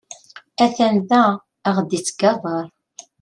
Atan 0.63 0.95
da, 1.09 1.23
aɣ-d 1.69 1.91
ittgabaṛ. 1.97 2.65